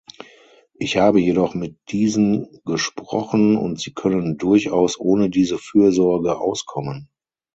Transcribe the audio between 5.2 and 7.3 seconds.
diese Fürsorge auskommen.